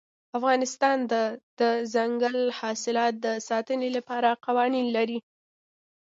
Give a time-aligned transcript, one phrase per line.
[0.37, 1.13] افغانستان د
[1.59, 5.19] دځنګل حاصلات د ساتنې لپاره قوانین لري.